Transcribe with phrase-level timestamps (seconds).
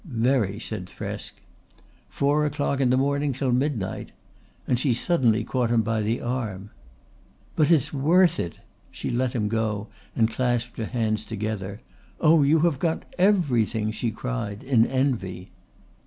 [0.03, 1.33] "Very," said Thresk.
[2.09, 4.11] "Four o'clock in the morning till midnight;"
[4.67, 6.71] and she suddenly caught him by the arm.
[7.55, 8.57] "But it's worth it."
[8.89, 11.81] She let him go and clasped her hands together.
[12.19, 15.51] "Oh, you have got everything!" she cried in envy.